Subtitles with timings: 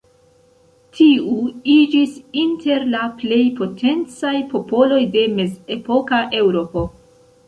[0.99, 1.33] Tiu
[1.73, 6.85] iĝis inter la plej potencaj popoloj de mezepoka Eŭropo.